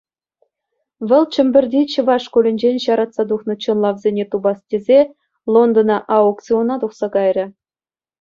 Вӑл 1.07 1.23
Чӗмпӗрти 1.33 1.81
чӑваш 1.91 2.23
шкулӗнчен 2.29 2.75
ҫаратса 2.85 3.23
тухнӑ 3.31 3.55
чӑнлавсене 3.65 4.25
тупас 4.31 4.57
тесе, 4.73 4.97
Лондона 5.59 5.97
аукциона 6.17 6.75
тухса 6.85 7.07
кайрӗ. 7.17 7.45